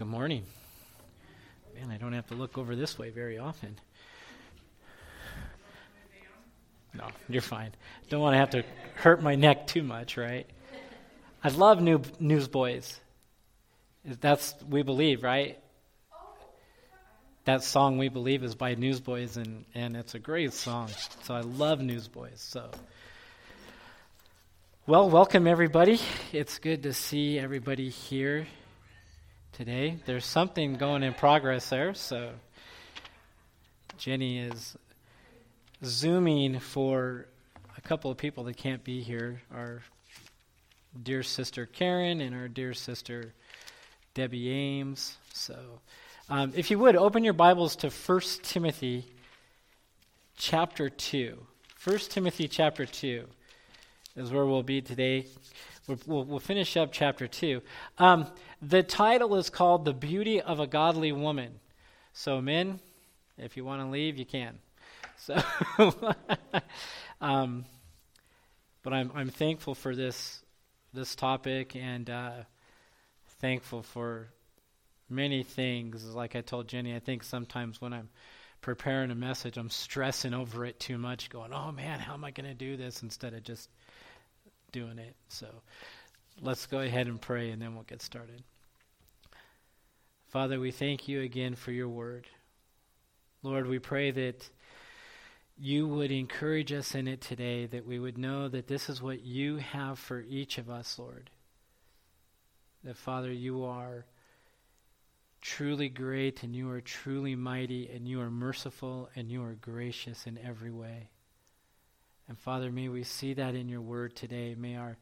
[0.00, 0.44] Good morning.
[1.74, 3.78] Man, I don't have to look over this way very often.
[6.94, 7.72] No, you're fine.
[8.08, 10.46] Don't want to have to hurt my neck too much, right?
[11.44, 12.98] I love new Newsboys.
[14.22, 15.58] That's we believe, right?
[17.44, 20.88] That song we believe is by Newsboys, and and it's a great song.
[21.24, 22.40] So I love Newsboys.
[22.40, 22.70] So.
[24.86, 26.00] Well, welcome everybody.
[26.32, 28.46] It's good to see everybody here
[29.52, 29.98] today.
[30.06, 32.30] There's something going in progress there, so
[33.98, 34.76] Jenny is
[35.84, 37.26] zooming for
[37.76, 39.42] a couple of people that can't be here.
[39.54, 39.82] Our
[41.02, 43.32] dear sister Karen and our dear sister
[44.14, 45.16] Debbie Ames.
[45.32, 45.56] So,
[46.28, 49.06] um, if you would open your Bibles to 1 Timothy
[50.36, 51.38] chapter 2.
[51.84, 53.24] 1 Timothy chapter 2
[54.16, 55.26] is where we'll be today.
[56.06, 57.62] We'll, we'll, finish up chapter 2.
[57.98, 58.26] Um,
[58.62, 61.58] the title is called The Beauty of a Godly Woman.
[62.12, 62.78] So, men,
[63.36, 64.58] if you want to leave, you can.
[65.16, 65.42] So,
[67.20, 67.64] um,
[68.84, 70.44] but I'm, I'm thankful for this,
[70.92, 72.32] this topic and uh,
[73.40, 74.28] thankful for
[75.08, 76.04] many things.
[76.14, 78.10] Like I told Jenny, I think sometimes when I'm
[78.60, 82.30] preparing a message, I'm stressing over it too much, going, oh man, how am I
[82.30, 83.68] going to do this instead of just
[84.72, 85.14] doing it.
[85.28, 85.46] So
[86.40, 88.42] let's go ahead and pray and then we'll get started.
[90.28, 92.26] Father, we thank you again for your word.
[93.42, 94.48] Lord, we pray that
[95.58, 99.22] you would encourage us in it today, that we would know that this is what
[99.22, 101.30] you have for each of us, Lord.
[102.84, 104.06] That, Father, you are
[105.40, 110.26] truly great and you are truly mighty and you are merciful and you are gracious
[110.26, 111.08] in every way.
[112.30, 114.54] And Father, may we see that in your word today.
[114.56, 114.96] May our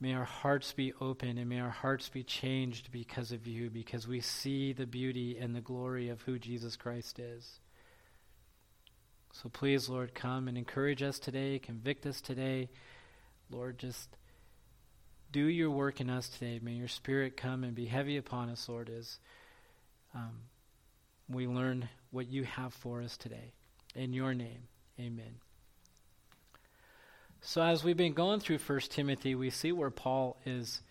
[0.00, 4.06] May our hearts be open and may our hearts be changed because of you, because
[4.06, 7.60] we see the beauty and the glory of who Jesus Christ is.
[9.32, 12.68] So please, Lord, come and encourage us today, convict us today.
[13.50, 14.08] Lord, just
[15.32, 16.60] do your work in us today.
[16.62, 19.18] May your spirit come and be heavy upon us, Lord, as
[20.14, 20.42] um,
[21.28, 23.52] we learn what you have for us today.
[23.96, 25.47] In your name, amen.
[27.40, 30.82] So, as we've been going through 1 Timothy, we see where Paul is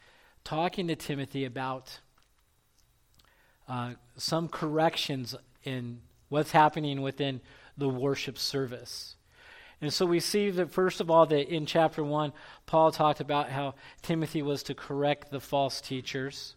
[0.45, 1.99] talking to Timothy about
[3.67, 5.35] uh, some corrections
[5.65, 5.99] in
[6.29, 7.41] what's happening within
[7.77, 9.15] the worship service.
[9.81, 12.31] And so we see that, first of all, that in chapter 1,
[12.65, 16.55] Paul talked about how Timothy was to correct the false teachers.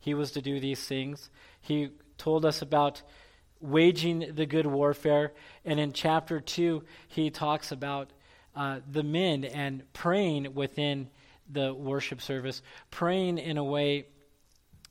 [0.00, 1.28] He was to do these things.
[1.60, 3.02] He told us about
[3.60, 5.32] waging the good warfare.
[5.64, 8.10] And in chapter 2, he talks about
[8.54, 11.08] uh, the men and praying within
[11.50, 14.06] the worship service, praying in a way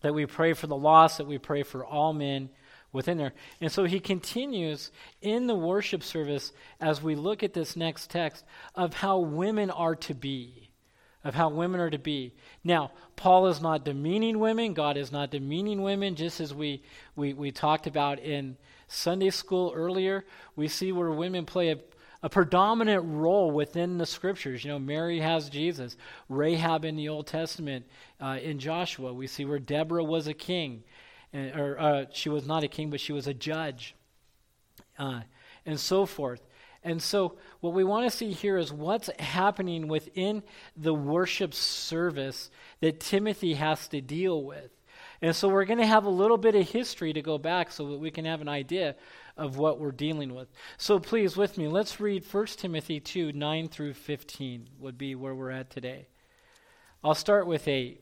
[0.02, 2.50] that we pray for the lost, that we pray for all men
[2.92, 3.34] within there.
[3.60, 8.44] And so he continues in the worship service as we look at this next text
[8.76, 10.70] of how women are to be.
[11.24, 12.34] Of how women are to be.
[12.64, 14.74] Now, Paul is not demeaning women.
[14.74, 16.82] God is not demeaning women, just as we,
[17.16, 18.58] we, we talked about in
[18.88, 20.26] Sunday school earlier.
[20.56, 21.78] We see where women play a
[22.24, 24.64] a predominant role within the scriptures.
[24.64, 25.98] You know, Mary has Jesus.
[26.30, 27.86] Rahab in the Old Testament,
[28.20, 30.84] uh, in Joshua, we see where Deborah was a king,
[31.34, 33.96] and, or uh, she was not a king, but she was a judge,
[35.00, 35.22] uh,
[35.66, 36.42] and so forth.
[36.84, 40.42] And so, what we want to see here is what's happening within
[40.76, 42.50] the worship service
[42.80, 44.72] that Timothy has to deal with.
[45.22, 47.92] And so, we're going to have a little bit of history to go back so
[47.92, 48.96] that we can have an idea
[49.42, 50.48] of what we're dealing with.
[50.78, 55.34] So please, with me, let's read 1 Timothy 2 9 through 15, would be where
[55.34, 56.08] we're at today.
[57.04, 58.00] I'll start with 8.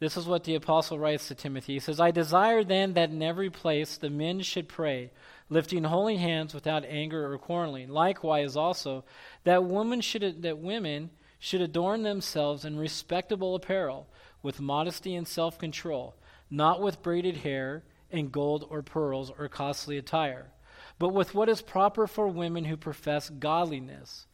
[0.00, 1.74] This is what the apostle writes to Timothy.
[1.74, 5.10] He says, I desire then that in every place the men should pray,
[5.50, 7.90] lifting holy hands without anger or quarreling.
[7.90, 9.04] Likewise also
[9.44, 14.08] that women should that women should adorn themselves in respectable apparel,
[14.42, 16.16] with modesty and self-control,
[16.50, 20.52] not with braided hair in gold or pearls or costly attire,
[20.98, 24.26] but with what is proper for women who profess godliness,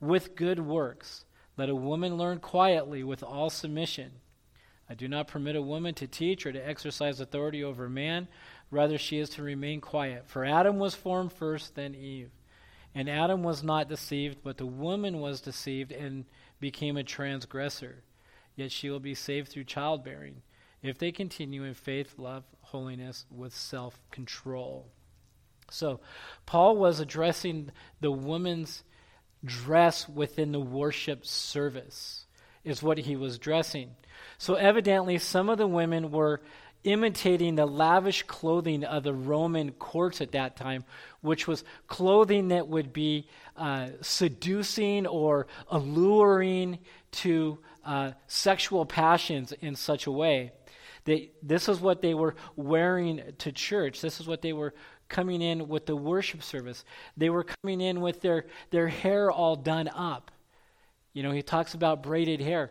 [0.00, 1.24] with good works.
[1.56, 4.12] Let a woman learn quietly with all submission.
[4.88, 8.28] I do not permit a woman to teach or to exercise authority over a man.
[8.70, 10.24] Rather, she is to remain quiet.
[10.26, 12.30] For Adam was formed first, then Eve.
[12.94, 16.24] And Adam was not deceived, but the woman was deceived and
[16.58, 18.02] became a transgressor.
[18.56, 20.42] Yet she will be saved through childbearing
[20.82, 24.88] if they continue in faith, love, holiness with self control.
[25.70, 26.00] So,
[26.46, 28.82] Paul was addressing the woman's
[29.44, 32.26] dress within the worship service.
[32.64, 33.90] is what he was dressing.
[34.38, 36.40] So, evidently, some of the women were
[36.82, 40.84] imitating the lavish clothing of the Roman courts at that time,
[41.20, 46.78] which was clothing that would be uh, seducing or alluring
[47.12, 50.52] to uh, sexual passions in such a way.
[51.04, 54.00] They, this is what they were wearing to church.
[54.00, 54.74] This is what they were
[55.08, 56.84] coming in with the worship service.
[57.16, 60.30] They were coming in with their, their hair all done up.
[61.12, 62.70] You know, he talks about braided hair.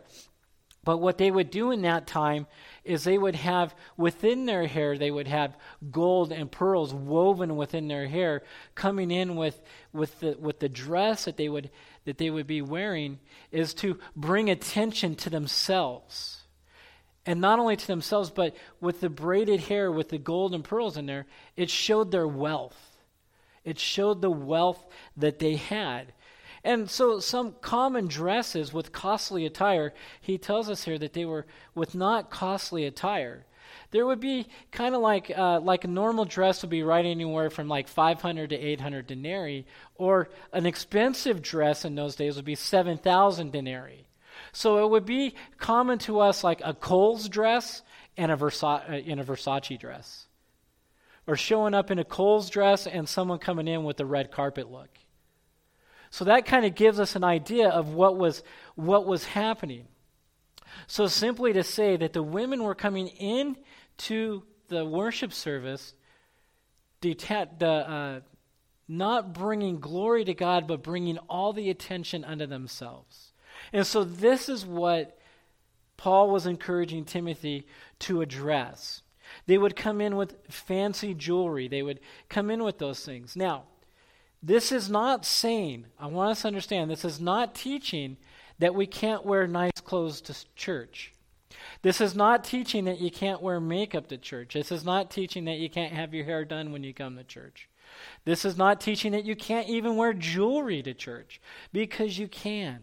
[0.82, 2.46] But what they would do in that time
[2.84, 5.56] is they would have within their hair, they would have
[5.90, 8.42] gold and pearls woven within their hair,
[8.74, 9.60] coming in with,
[9.92, 11.70] with, the, with the dress that they, would,
[12.06, 13.18] that they would be wearing,
[13.52, 16.39] is to bring attention to themselves.
[17.30, 20.96] And not only to themselves, but with the braided hair, with the gold and pearls
[20.96, 22.98] in there, it showed their wealth.
[23.64, 24.84] It showed the wealth
[25.16, 26.12] that they had.
[26.64, 31.46] And so, some common dresses with costly attire, he tells us here that they were
[31.72, 33.46] with not costly attire.
[33.92, 37.48] There would be kind of like uh, like a normal dress would be right anywhere
[37.48, 42.56] from like 500 to 800 denarii, or an expensive dress in those days would be
[42.56, 44.08] 7,000 denarii.
[44.52, 47.82] So it would be common to us like a Kohl's dress
[48.16, 50.26] and a, Versa- uh, in a Versace dress,
[51.26, 54.70] or showing up in a Kohl's dress and someone coming in with a red carpet
[54.70, 54.90] look.
[56.10, 58.42] So that kind of gives us an idea of what was,
[58.74, 59.86] what was happening.
[60.86, 63.56] So simply to say that the women were coming in
[63.98, 65.94] to the worship service,
[67.00, 68.20] deta- the, uh,
[68.88, 73.29] not bringing glory to God, but bringing all the attention unto themselves.
[73.72, 75.18] And so this is what
[75.96, 77.66] Paul was encouraging Timothy
[78.00, 79.02] to address.
[79.46, 81.68] They would come in with fancy jewelry.
[81.68, 83.36] They would come in with those things.
[83.36, 83.64] Now,
[84.42, 88.16] this is not saying, I want us to understand, this is not teaching
[88.58, 91.12] that we can't wear nice clothes to church.
[91.82, 94.54] This is not teaching that you can't wear makeup to church.
[94.54, 97.24] This is not teaching that you can't have your hair done when you come to
[97.24, 97.68] church.
[98.24, 101.40] This is not teaching that you can't even wear jewelry to church
[101.72, 102.80] because you can.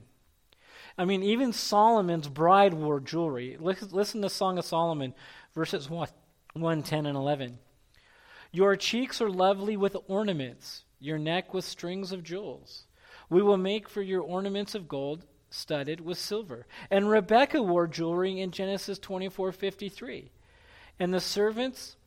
[0.98, 3.58] I mean, even Solomon's bride wore jewelry.
[3.60, 5.14] Listen to Song of Solomon,
[5.54, 6.08] verses 1,
[6.54, 7.60] 1 10 and 11.
[8.52, 12.86] Your cheeks are lovely with ornaments your neck with strings of jewels.
[13.30, 16.66] We will make for your ornaments of gold studded with silver.
[16.90, 20.32] And Rebekah wore jewelry in Genesis 24:53.
[21.00, 21.98] And the servants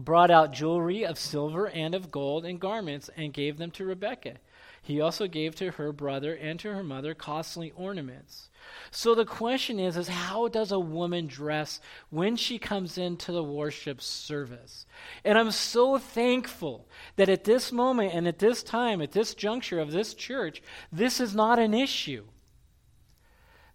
[0.00, 4.38] brought out jewelry of silver and of gold and garments and gave them to Rebekah.
[4.84, 8.50] He also gave to her brother and to her mother costly ornaments.
[8.90, 13.42] So the question is is how does a woman dress when she comes into the
[13.42, 14.84] worship service?
[15.24, 16.86] And I'm so thankful
[17.16, 21.18] that at this moment and at this time, at this juncture of this church, this
[21.18, 22.24] is not an issue.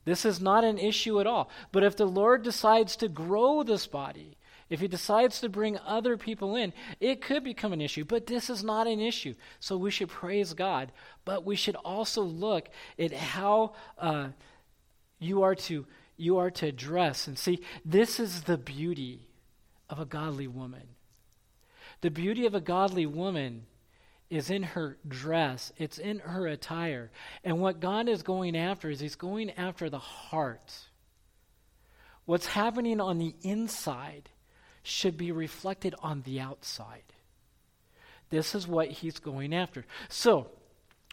[0.06, 1.50] This is not an issue at all.
[1.72, 4.38] But if the Lord decides to grow this body,
[4.70, 8.50] if he decides to bring other people in, it could become an issue, but this
[8.50, 9.34] is not an issue.
[9.60, 10.92] So we should praise God.
[11.26, 14.30] But we should also look at how uh,
[15.20, 15.86] you, are to,
[16.18, 17.28] you are to dress.
[17.28, 19.28] And see, this is the beauty
[19.90, 20.88] of a godly woman.
[22.02, 23.66] The beauty of a godly woman
[24.30, 27.10] is in her dress, it's in her attire.
[27.44, 30.76] And what God is going after is He's going after the heart.
[32.26, 34.30] What's happening on the inside
[34.84, 37.04] should be reflected on the outside.
[38.30, 39.86] This is what he's going after.
[40.08, 40.48] So,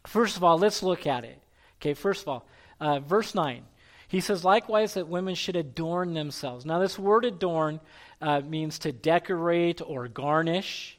[0.06, 1.40] first of all, let's look at it.
[1.80, 2.46] Okay, first of all,
[2.80, 3.64] uh, verse 9.
[4.08, 6.64] He says, likewise, that women should adorn themselves.
[6.64, 7.80] Now, this word adorn
[8.20, 10.96] uh, means to decorate or garnish,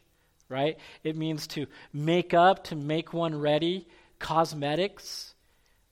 [0.49, 0.77] right?
[1.03, 3.87] It means to make up, to make one ready,
[4.19, 5.35] cosmetics,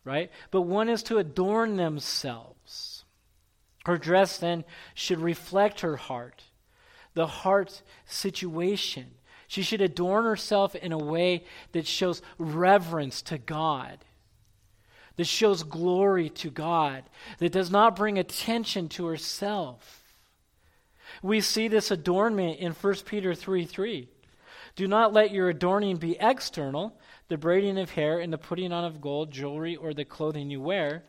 [0.04, 0.30] right?
[0.52, 3.06] But one is to adorn themselves.
[3.86, 6.44] Her dress then should reflect her heart
[7.16, 9.08] the heart situation.
[9.48, 13.98] She should adorn herself in a way that shows reverence to God,
[15.18, 17.04] that shows glory to God,
[17.40, 20.04] that does not bring attention to herself.
[21.24, 24.10] We see this adornment in 1 Peter 3 3.
[24.76, 28.84] Do not let your adorning be external, the braiding of hair and the putting on
[28.84, 31.04] of gold, jewelry, or the clothing you wear.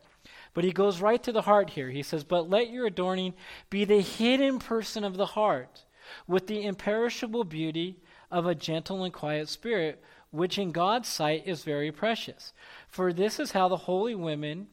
[0.54, 1.90] But he goes right to the heart here.
[1.90, 3.34] He says, But let your adorning
[3.70, 5.84] be the hidden person of the heart
[6.26, 11.64] with the imperishable beauty of a gentle and quiet spirit, which in God's sight is
[11.64, 12.52] very precious.
[12.88, 14.68] For this is how the holy women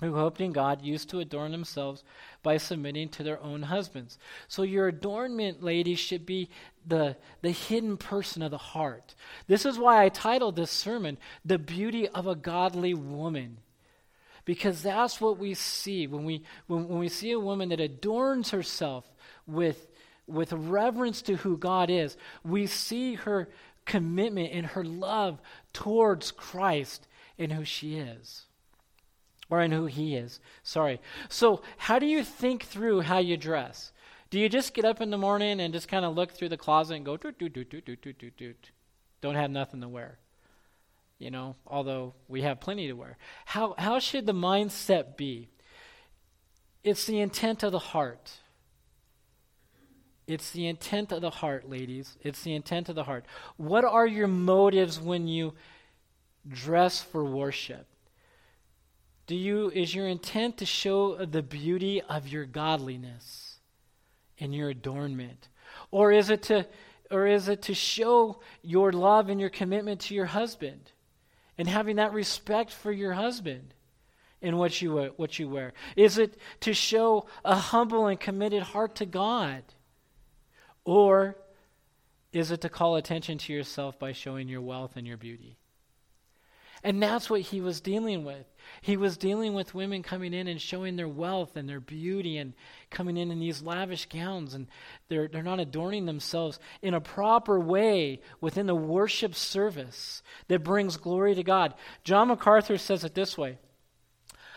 [0.00, 2.04] who hoped in God used to adorn themselves
[2.42, 4.16] by submitting to their own husbands.
[4.46, 6.50] So your adornment, ladies, should be
[6.86, 9.16] the, the hidden person of the heart.
[9.48, 13.58] This is why I titled this sermon, The Beauty of a Godly Woman.
[14.44, 18.50] Because that's what we see when we, when, when we see a woman that adorns
[18.50, 19.04] herself
[19.46, 19.88] with,
[20.28, 22.16] with reverence to who God is.
[22.44, 23.48] We see her
[23.84, 25.40] commitment and her love
[25.72, 27.08] towards Christ
[27.38, 28.44] and who she is.
[29.50, 30.40] Or in who he is.
[30.62, 31.00] Sorry.
[31.30, 33.92] So, how do you think through how you dress?
[34.30, 36.58] Do you just get up in the morning and just kind of look through the
[36.58, 38.70] closet and go, doot, doot, doot, doot, doot, doot, doot,
[39.22, 40.18] don't have nothing to wear?
[41.18, 43.16] You know, although we have plenty to wear.
[43.46, 45.48] How, how should the mindset be?
[46.84, 48.32] It's the intent of the heart.
[50.28, 52.18] It's the intent of the heart, ladies.
[52.20, 53.24] It's the intent of the heart.
[53.56, 55.54] What are your motives when you
[56.46, 57.86] dress for worship?
[59.26, 63.56] Do you is your intent to show the beauty of your godliness
[64.38, 65.48] and your adornment?
[65.90, 66.66] Or is it to
[67.10, 70.92] or is it to show your love and your commitment to your husband
[71.56, 73.72] and having that respect for your husband
[74.42, 75.72] in what you what you wear?
[75.96, 79.62] Is it to show a humble and committed heart to God?
[80.88, 81.36] Or
[82.32, 85.58] is it to call attention to yourself by showing your wealth and your beauty?
[86.82, 88.46] And that's what he was dealing with.
[88.80, 92.54] He was dealing with women coming in and showing their wealth and their beauty and
[92.88, 94.66] coming in in these lavish gowns and
[95.10, 100.96] they're, they're not adorning themselves in a proper way within the worship service that brings
[100.96, 101.74] glory to God.
[102.02, 103.58] John MacArthur says it this way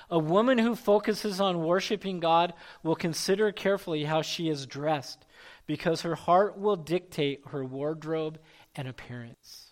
[0.10, 5.26] A woman who focuses on worshiping God will consider carefully how she is dressed
[5.72, 8.38] because her heart will dictate her wardrobe
[8.76, 9.70] and appearance.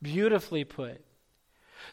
[0.00, 1.04] Beautifully put.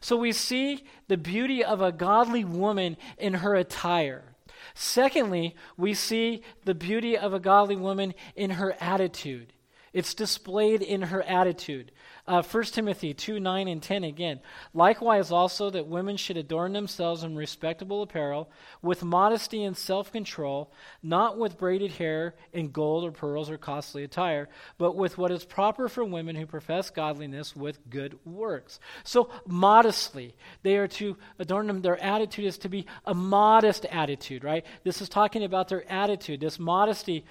[0.02, 4.36] So we see the beauty of a godly woman in her attire.
[4.76, 9.52] Secondly, we see the beauty of a godly woman in her attitude.
[9.98, 11.92] It's displayed in her attitude.
[12.28, 14.42] Uh, 1 Timothy 2 9 and 10 again.
[14.72, 18.48] Likewise, also, that women should adorn themselves in respectable apparel,
[18.84, 24.04] with modesty and self control, not with braided hair and gold or pearls or costly
[24.04, 28.80] attire, but with what is proper for women who profess godliness with good works.
[29.04, 31.82] So, modestly, they are to adorn them.
[31.82, 34.64] Their attitude is to be a modest attitude, right?
[34.84, 36.42] This is talking about their attitude.
[36.42, 37.26] This modesty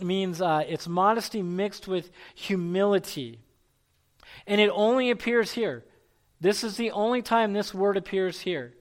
[0.00, 3.40] means uh, it's modesty mixed with humility.
[4.46, 5.84] And it only appears here.
[6.40, 8.74] This is the only time this word appears here,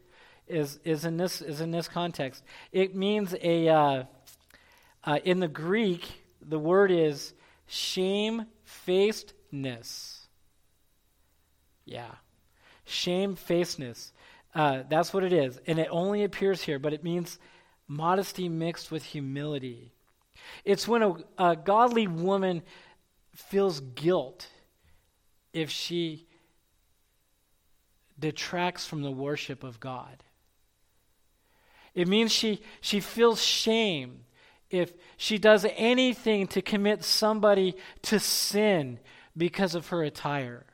[0.47, 2.43] is, is, in, this, is in this context.
[2.71, 4.03] It means a, uh,
[5.03, 6.05] uh, in the Greek,
[6.41, 7.33] the word is
[7.67, 10.27] shamefacedness.
[11.85, 12.11] Yeah.
[12.85, 14.11] Shamefacedness.
[14.53, 15.59] Uh, that's what it is.
[15.65, 17.39] And it only appears here, but it means
[17.87, 19.93] modesty mixed with humility.
[20.65, 22.63] It's when a, a godly woman
[23.33, 24.47] feels guilt
[25.53, 26.27] if she
[28.19, 30.23] detracts from the worship of God.
[31.93, 34.25] It means she, she feels shame
[34.69, 38.99] if she does anything to commit somebody to sin
[39.35, 40.65] because of her attire.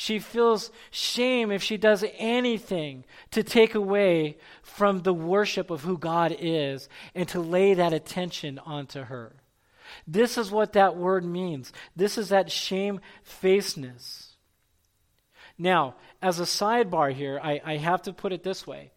[0.00, 5.98] She feels shame if she does anything to take away from the worship of who
[5.98, 9.34] God is and to lay that attention onto her.
[10.06, 11.70] This is what that word means.
[11.94, 14.36] This is that shamefacedness.
[15.58, 18.92] Now, as a sidebar here, I, I have to put it this way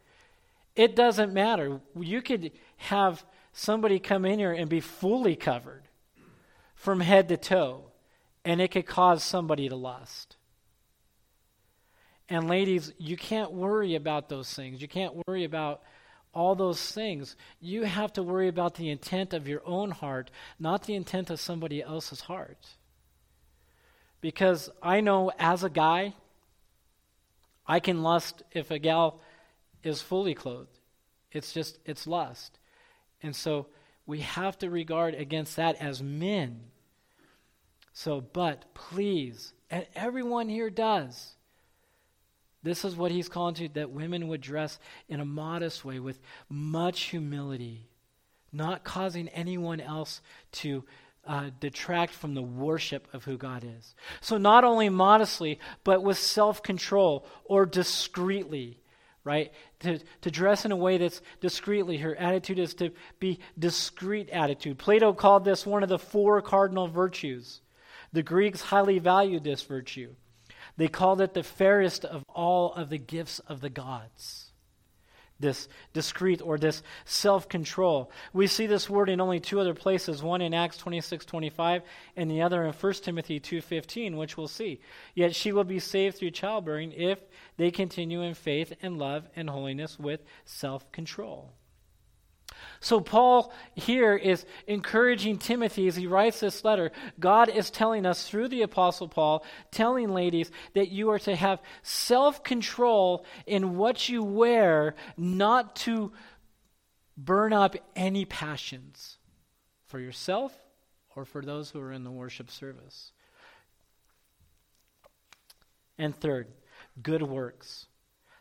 [0.74, 1.82] it doesn't matter.
[2.00, 5.84] You could have somebody come in here and be fully covered
[6.76, 7.92] from head to toe,
[8.46, 10.38] and it could cause somebody to lust.
[12.34, 14.82] And ladies, you can't worry about those things.
[14.82, 15.84] You can't worry about
[16.34, 17.36] all those things.
[17.62, 21.40] You have to worry about the intent of your own heart, not the intent of
[21.40, 22.58] somebody else's heart.
[24.20, 26.16] Because I know as a guy,
[27.68, 29.22] I can lust if a gal
[29.84, 30.80] is fully clothed.
[31.32, 32.58] It's just, it's lust.
[33.22, 33.68] And so
[34.08, 36.62] we have to regard against that as men.
[37.94, 41.36] So, but please, and everyone here does,
[42.64, 44.80] this is what he's calling to that women would dress
[45.10, 47.88] in a modest way with much humility,
[48.52, 50.22] not causing anyone else
[50.54, 50.84] to
[51.26, 53.96] uh, detract from the worship of who God is.
[54.22, 58.82] So, not only modestly, but with self control or discreetly,
[59.24, 59.52] right?
[59.82, 61.98] To, to dress in a way that's discreetly.
[61.98, 64.78] Her attitude is to be discreet attitude.
[64.78, 67.62] Plato called this one of the four cardinal virtues.
[68.12, 70.14] The Greeks highly valued this virtue.
[70.78, 74.50] They called it the fairest of all of the gifts of the gods.
[75.40, 78.12] this discreet or this self control.
[78.32, 81.82] We see this word in only two other places, one in Acts 26 25,
[82.16, 84.80] and the other in 1 Timothy 2 15, which we'll see.
[85.16, 87.20] Yet she will be saved through childbearing if
[87.58, 91.52] they continue in faith and love and holiness with self control.
[92.80, 96.92] So, Paul here is encouraging Timothy as he writes this letter.
[97.20, 101.62] God is telling us through the Apostle Paul, telling ladies that you are to have
[101.82, 106.12] self control in what you wear, not to
[107.18, 109.18] burn up any passions
[109.86, 110.54] for yourself
[111.16, 113.12] or for those who are in the worship service.
[115.98, 116.48] And third,
[117.02, 117.86] good works.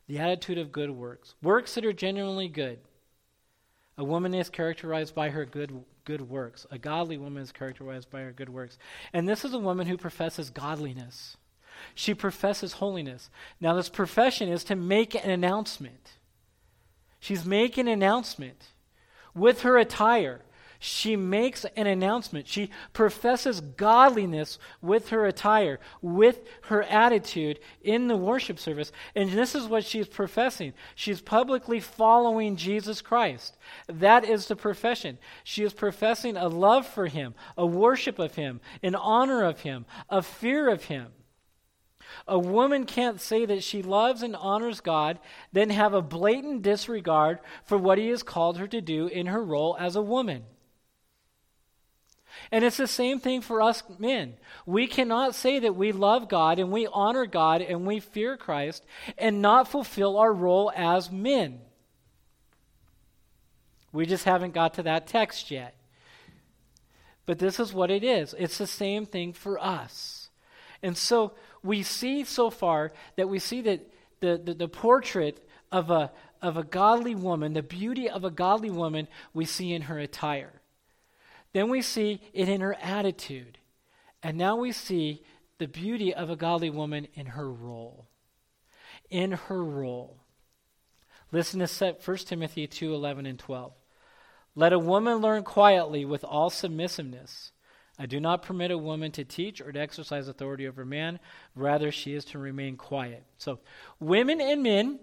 [0.07, 1.35] The attitude of good works.
[1.43, 2.79] Works that are genuinely good.
[3.99, 6.67] A woman is characterized by her good, good works.
[6.71, 8.79] A godly woman is characterized by her good works.
[9.13, 11.37] And this is a woman who professes godliness.
[11.95, 13.31] She professes holiness.
[13.61, 16.13] Now, this profession is to make an announcement.
[17.21, 18.69] She's making an announcement
[19.35, 20.41] with her attire
[20.85, 22.49] she makes an announcement.
[22.49, 28.91] She professes godliness with her attire, with her attitude in the worship service.
[29.15, 30.73] And this is what she's professing.
[30.97, 33.57] She's publicly following Jesus Christ.
[33.87, 35.19] That is the profession.
[35.45, 39.87] She is professing a love for him, a worship of him, an honor of him,
[40.09, 41.13] a fear of him.
[42.27, 45.21] A woman can't say that she loves and honors God,
[45.53, 49.45] then have a blatant disregard for what he has called her to do in her
[49.45, 50.43] role as a woman.
[52.51, 54.35] And it's the same thing for us men.
[54.67, 58.85] We cannot say that we love God and we honor God and we fear Christ
[59.17, 61.61] and not fulfill our role as men.
[63.93, 65.77] We just haven't got to that text yet.
[67.27, 70.31] But this is what it is it's the same thing for us.
[70.83, 71.33] And so
[71.63, 73.89] we see so far that we see that
[74.21, 78.71] the, the, the portrait of a, of a godly woman, the beauty of a godly
[78.71, 80.62] woman, we see in her attire.
[81.53, 83.59] Then we see it in her attitude.
[84.23, 85.23] And now we see
[85.59, 88.09] the beauty of a godly woman in her role.
[89.11, 90.19] In her role.
[91.31, 93.73] Listen to 1 Timothy 2 11 and 12.
[94.55, 97.53] Let a woman learn quietly with all submissiveness.
[97.99, 101.21] I do not permit a woman to teach or to exercise authority over man.
[101.55, 103.25] Rather, she is to remain quiet.
[103.39, 103.61] So,
[104.01, 104.99] women and men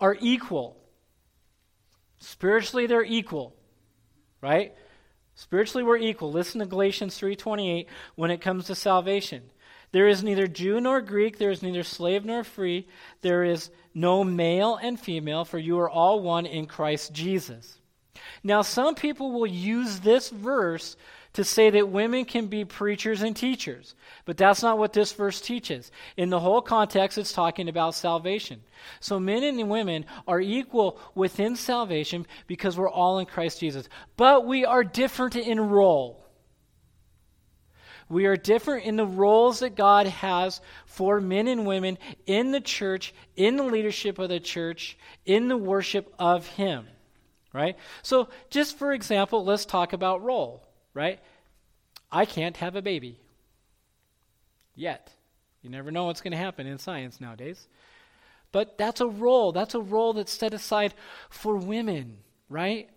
[0.00, 0.76] are equal.
[2.18, 3.56] Spiritually, they're equal,
[4.40, 4.74] right?
[5.40, 6.30] Spiritually we're equal.
[6.30, 9.50] Listen to Galatians 3:28 when it comes to salvation.
[9.90, 12.86] There is neither Jew nor Greek, there is neither slave nor free,
[13.22, 17.78] there is no male and female, for you are all one in Christ Jesus.
[18.44, 20.94] Now some people will use this verse
[21.32, 23.94] to say that women can be preachers and teachers.
[24.24, 25.92] But that's not what this verse teaches.
[26.16, 28.62] In the whole context, it's talking about salvation.
[28.98, 33.88] So men and women are equal within salvation because we're all in Christ Jesus.
[34.16, 36.26] But we are different in role.
[38.08, 42.60] We are different in the roles that God has for men and women in the
[42.60, 46.86] church, in the leadership of the church, in the worship of Him.
[47.52, 47.76] Right?
[48.02, 50.64] So, just for example, let's talk about role
[51.00, 51.18] right?
[52.12, 53.16] I can't have a baby.
[54.74, 55.10] Yet.
[55.62, 57.68] You never know what's going to happen in science nowadays.
[58.52, 59.52] But that's a role.
[59.52, 60.92] That's a role that's set aside
[61.30, 62.18] for women,
[62.50, 62.90] right?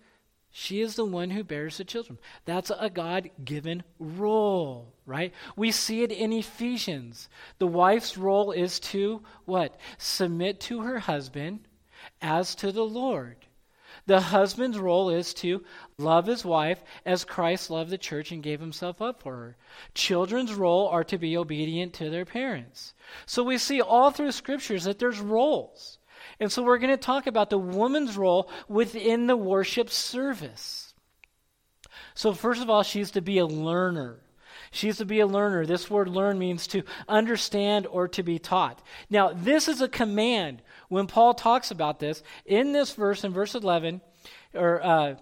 [0.52, 2.20] She is the one who bears the children.
[2.44, 5.34] That's a God given role, right?
[5.56, 7.30] We see it in Ephesians.
[7.60, 9.80] The wife's role is to what?
[9.98, 11.62] Submit to her husband
[12.22, 13.38] as to the Lord.
[14.06, 15.64] The husband's role is to
[15.98, 19.58] love his wife as Christ loved the church and gave himself up for her.
[19.94, 22.94] Children's role are to be obedient to their parents.
[23.26, 26.00] So we see all through scriptures that there's roles.
[26.40, 30.94] And so we're going to talk about the woman's role within the worship service.
[32.16, 34.20] So, first of all, she's to be a learner.
[34.74, 35.68] She's to be a learner.
[35.68, 38.82] This word learn means to understand or to be taught.
[39.08, 43.54] Now, this is a command when Paul talks about this, in this verse, in verse
[43.54, 44.02] 11,
[44.56, 45.16] or uh,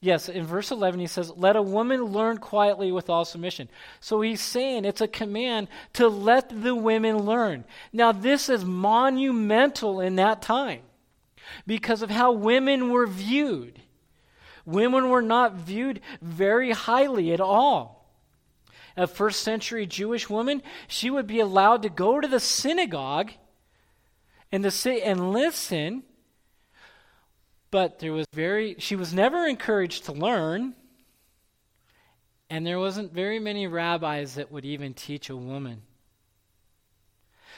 [0.00, 3.68] yes, in verse 11, he says, Let a woman learn quietly with all submission.
[4.00, 7.64] So he's saying it's a command to let the women learn.
[7.92, 10.82] Now, this is monumental in that time
[11.68, 13.80] because of how women were viewed.
[14.66, 17.97] Women were not viewed very highly at all.
[18.98, 23.30] A first century Jewish woman, she would be allowed to go to the synagogue
[24.50, 26.02] and to sit and listen.
[27.70, 30.74] But there was very, she was never encouraged to learn.
[32.50, 35.82] And there wasn't very many rabbis that would even teach a woman.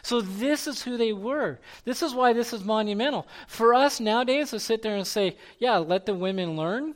[0.03, 1.59] So, this is who they were.
[1.85, 3.27] This is why this is monumental.
[3.47, 6.95] For us nowadays to sit there and say, yeah, let the women learn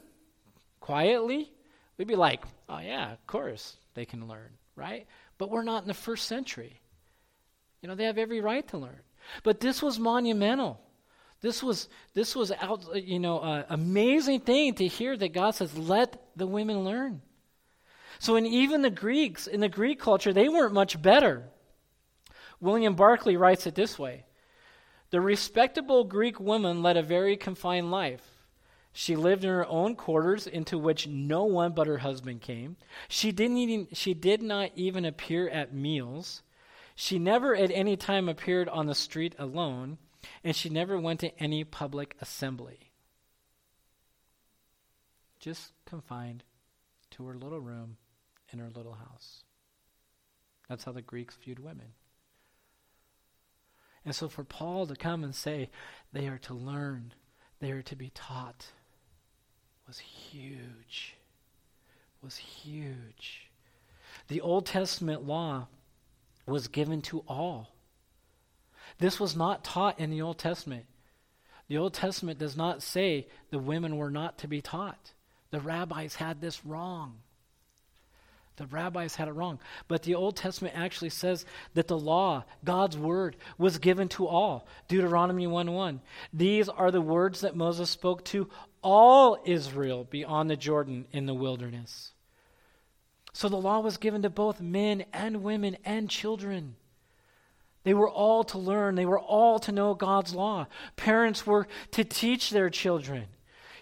[0.80, 1.50] quietly,
[1.96, 5.06] we'd be like, oh, yeah, of course they can learn, right?
[5.38, 6.80] But we're not in the first century.
[7.80, 9.00] You know, they have every right to learn.
[9.42, 10.80] But this was monumental.
[11.40, 15.76] This was this was out, you know, uh, amazing thing to hear that God says,
[15.76, 17.20] "Let the women learn."
[18.18, 21.50] So, in even the Greeks, in the Greek culture, they weren't much better.
[22.60, 24.24] William Barclay writes it this way
[25.10, 28.33] The respectable Greek woman led a very confined life.
[28.96, 32.76] She lived in her own quarters into which no one but her husband came.
[33.08, 36.44] She, didn't even, she did not even appear at meals.
[36.94, 39.98] She never at any time appeared on the street alone,
[40.44, 42.92] and she never went to any public assembly.
[45.40, 46.44] Just confined
[47.10, 47.96] to her little room
[48.52, 49.42] in her little house.
[50.68, 51.94] That's how the Greeks viewed women.
[54.04, 55.70] And so for Paul to come and say
[56.12, 57.12] they are to learn,
[57.58, 58.66] they are to be taught,
[59.86, 61.14] was huge.
[62.22, 63.48] Was huge.
[64.28, 65.66] The Old Testament law
[66.46, 67.74] was given to all.
[68.98, 70.86] This was not taught in the Old Testament.
[71.68, 75.12] The Old Testament does not say the women were not to be taught.
[75.50, 77.18] The rabbis had this wrong.
[78.56, 79.58] The rabbis had it wrong.
[79.88, 81.44] But the Old Testament actually says
[81.74, 84.66] that the law, God's word, was given to all.
[84.86, 86.00] Deuteronomy 1 1.
[86.32, 88.48] These are the words that Moses spoke to
[88.84, 92.12] all Israel beyond the Jordan in the wilderness.
[93.32, 96.76] So the law was given to both men and women and children.
[97.82, 100.66] They were all to learn, they were all to know God's law.
[100.96, 103.24] Parents were to teach their children.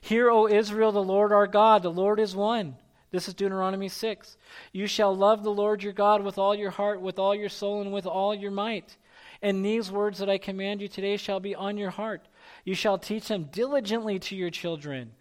[0.01, 2.77] Hear, O Israel, the Lord our God, the Lord is one.
[3.11, 4.37] This is Deuteronomy 6.
[4.73, 7.83] You shall love the Lord your God with all your heart, with all your soul,
[7.83, 8.97] and with all your might.
[9.43, 12.27] And these words that I command you today shall be on your heart.
[12.65, 15.13] You shall teach them diligently to your children.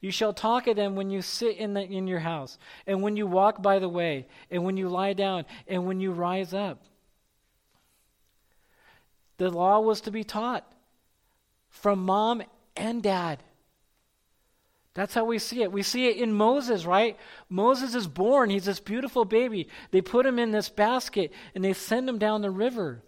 [0.00, 3.16] You shall talk of them when you sit in, the, in your house, and when
[3.16, 6.82] you walk by the way, and when you lie down, and when you rise up.
[9.38, 10.70] The law was to be taught
[11.70, 12.42] from mom
[12.76, 13.42] and dad.
[14.94, 15.72] That's how we see it.
[15.72, 17.18] We see it in Moses, right?
[17.48, 18.48] Moses is born.
[18.48, 19.68] He's this beautiful baby.
[19.90, 23.02] They put him in this basket and they send him down the river,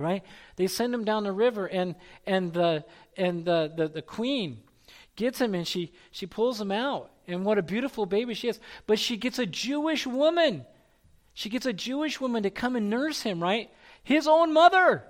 [0.00, 0.24] right?
[0.56, 1.94] They send him down the river, and
[2.26, 2.84] and the
[3.16, 4.62] and the the, the queen
[5.16, 7.10] gets him and she she pulls him out.
[7.28, 8.58] And what a beautiful baby she is.
[8.86, 10.64] But she gets a Jewish woman.
[11.34, 13.70] She gets a Jewish woman to come and nurse him, right?
[14.02, 15.04] His own mother.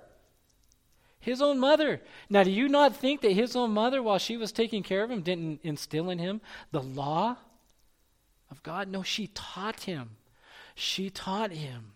[1.19, 2.01] His own mother.
[2.29, 5.11] Now, do you not think that his own mother, while she was taking care of
[5.11, 7.37] him, didn't instill in him the law
[8.49, 8.87] of God?
[8.87, 10.17] No, she taught him.
[10.75, 11.93] She taught him.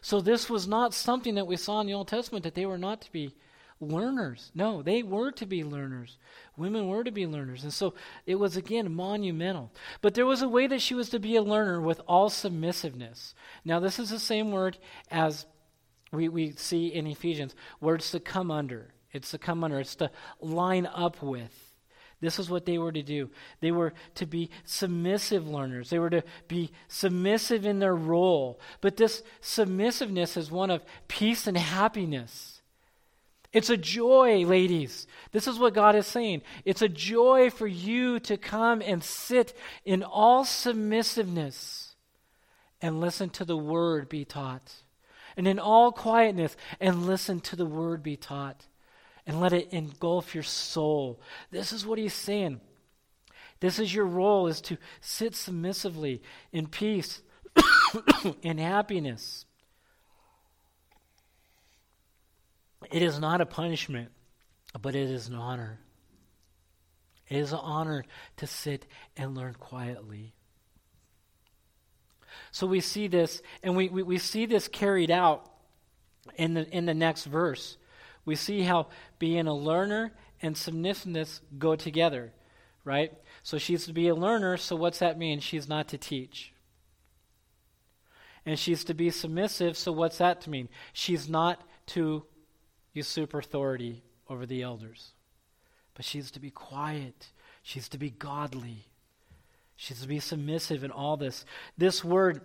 [0.00, 2.78] So, this was not something that we saw in the Old Testament that they were
[2.78, 3.34] not to be
[3.80, 4.50] learners.
[4.54, 6.18] No, they were to be learners.
[6.56, 7.62] Women were to be learners.
[7.62, 7.94] And so
[8.26, 9.70] it was, again, monumental.
[10.00, 13.34] But there was a way that she was to be a learner with all submissiveness.
[13.64, 14.78] Now, this is the same word
[15.10, 15.46] as
[16.12, 18.88] we, we see in Ephesians, words to come under.
[19.12, 21.67] It's to come under, it's to line up with.
[22.20, 23.30] This is what they were to do.
[23.60, 25.90] They were to be submissive learners.
[25.90, 28.58] They were to be submissive in their role.
[28.80, 32.60] But this submissiveness is one of peace and happiness.
[33.52, 35.06] It's a joy, ladies.
[35.32, 36.42] This is what God is saying.
[36.64, 41.94] It's a joy for you to come and sit in all submissiveness
[42.82, 44.74] and listen to the word be taught
[45.36, 48.66] and in all quietness and listen to the word be taught
[49.28, 51.20] and let it engulf your soul.
[51.50, 52.62] This is what he's saying.
[53.60, 57.20] This is your role is to sit submissively in peace
[58.42, 59.44] in happiness.
[62.90, 64.12] It is not a punishment,
[64.80, 65.78] but it is an honor.
[67.28, 68.06] It is an honor
[68.38, 70.32] to sit and learn quietly.
[72.50, 75.50] So we see this, and we, we, we see this carried out
[76.36, 77.76] in the, in the next verse.
[78.28, 78.88] We see how
[79.18, 80.12] being a learner
[80.42, 82.30] and submissiveness go together,
[82.84, 83.10] right?
[83.42, 85.40] So she's to be a learner, so what's that mean?
[85.40, 86.52] She's not to teach.
[88.44, 90.68] And she's to be submissive, so what's that to mean?
[90.92, 92.26] She's not to
[92.92, 95.12] usurp authority over the elders.
[95.94, 97.28] But she's to be quiet.
[97.62, 98.88] She's to be godly.
[99.74, 101.46] She's to be submissive in all this.
[101.78, 102.42] This word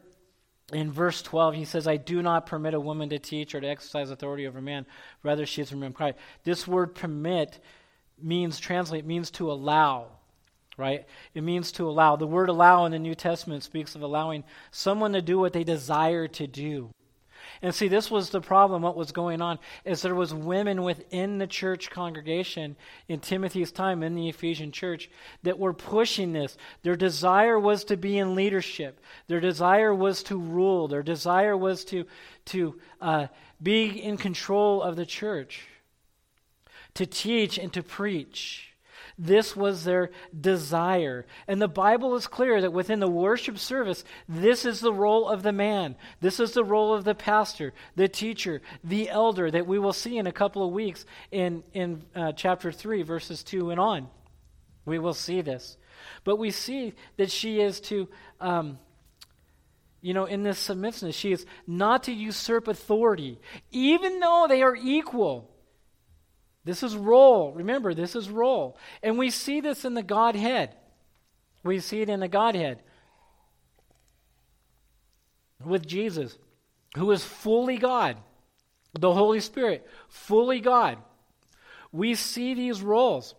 [0.71, 3.67] in verse 12, he says, I do not permit a woman to teach or to
[3.67, 4.85] exercise authority over man.
[5.21, 6.17] Rather, she is to remain quiet.
[6.43, 7.59] This word permit
[8.21, 10.07] means, translate, means to allow,
[10.77, 11.05] right?
[11.33, 12.15] It means to allow.
[12.15, 15.63] The word allow in the New Testament speaks of allowing someone to do what they
[15.63, 16.91] desire to do.
[17.63, 18.81] And see, this was the problem.
[18.81, 22.75] What was going on is there was women within the church congregation
[23.07, 25.09] in Timothy's time in the Ephesian church
[25.43, 26.57] that were pushing this.
[26.81, 28.99] Their desire was to be in leadership.
[29.27, 30.89] Their desire was to rule.
[30.89, 32.05] Their desire was to
[32.47, 33.27] to uh,
[33.61, 35.65] be in control of the church,
[36.95, 38.72] to teach and to preach.
[39.17, 41.25] This was their desire.
[41.47, 45.43] And the Bible is clear that within the worship service, this is the role of
[45.43, 45.95] the man.
[46.19, 50.17] This is the role of the pastor, the teacher, the elder that we will see
[50.17, 54.07] in a couple of weeks in, in uh, chapter 3, verses 2 and on.
[54.85, 55.77] We will see this.
[56.23, 58.09] But we see that she is to,
[58.41, 58.79] um,
[60.01, 63.39] you know, in this submissiveness, she is not to usurp authority,
[63.71, 65.52] even though they are equal.
[66.65, 67.51] This is role.
[67.51, 68.77] Remember, this is role.
[69.01, 70.75] And we see this in the Godhead.
[71.63, 72.81] We see it in the Godhead
[75.65, 76.37] with Jesus,
[76.95, 78.17] who is fully God,
[78.93, 80.97] the Holy Spirit, fully God.
[81.91, 83.35] We see these roles.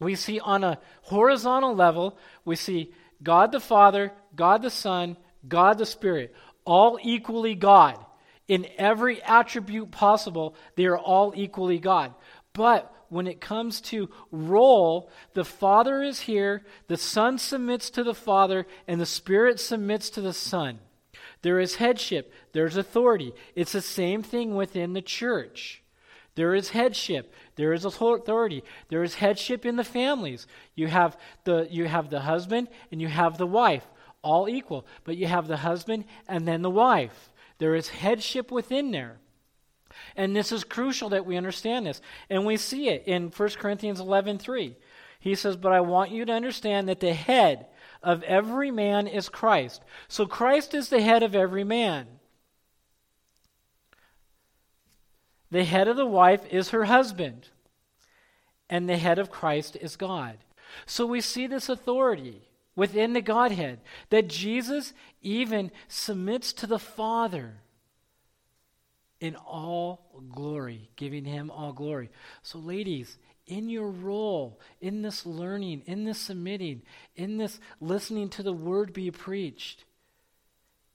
[0.00, 5.16] We see on a horizontal level, we see God the Father, God the Son,
[5.48, 7.98] God the Spirit, all equally God.
[8.46, 12.14] In every attribute possible, they are all equally God.
[12.56, 18.14] But when it comes to role, the Father is here, the Son submits to the
[18.14, 20.78] Father, and the Spirit submits to the Son.
[21.42, 23.34] There is headship, there's authority.
[23.54, 25.82] It's the same thing within the church.
[26.34, 30.46] There is headship, there is authority, there is headship in the families.
[30.74, 33.86] You have the, you have the husband and you have the wife,
[34.22, 37.30] all equal, but you have the husband and then the wife.
[37.58, 39.18] There is headship within there.
[40.16, 42.00] And this is crucial that we understand this.
[42.30, 44.76] And we see it in 1 Corinthians 11 3.
[45.20, 47.66] He says, But I want you to understand that the head
[48.02, 49.82] of every man is Christ.
[50.08, 52.06] So Christ is the head of every man.
[55.50, 57.48] The head of the wife is her husband,
[58.68, 60.38] and the head of Christ is God.
[60.86, 63.80] So we see this authority within the Godhead
[64.10, 67.54] that Jesus even submits to the Father
[69.20, 72.10] in all glory, giving him all glory.
[72.42, 76.82] So, ladies, in your role, in this learning, in this submitting,
[77.14, 79.84] in this listening to the word be preached,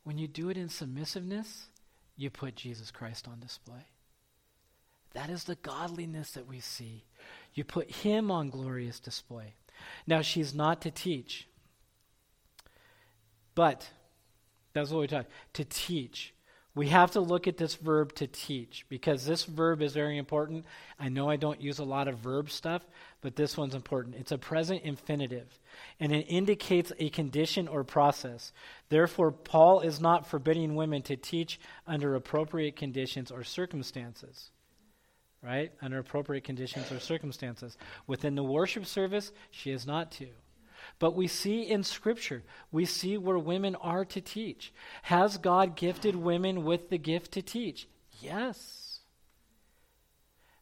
[0.04, 1.68] when you do it in submissiveness,
[2.18, 3.88] you put Jesus Christ on display.
[5.14, 7.06] That is the godliness that we see.
[7.54, 9.56] You put him on glorious display.
[10.08, 11.48] Now, she's not to teach,
[13.56, 13.90] but
[14.74, 16.34] that's what we talk to teach
[16.74, 20.66] we have to look at this verb to teach because this verb is very important.
[20.98, 22.82] I know I don't use a lot of verb stuff,
[23.20, 24.16] but this one's important.
[24.16, 25.60] It's a present infinitive,
[26.00, 28.54] and it indicates a condition or process.
[28.88, 34.52] Therefore, Paul is not forbidding women to teach under appropriate conditions or circumstances.
[35.44, 35.72] Right?
[35.82, 37.76] Under appropriate conditions or circumstances.
[38.06, 40.28] Within the worship service, she is not to.
[41.02, 44.72] But we see in Scripture, we see where women are to teach.
[45.02, 47.88] Has God gifted women with the gift to teach?
[48.20, 49.00] Yes.